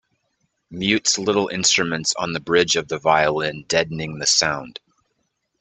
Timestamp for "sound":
4.25-4.79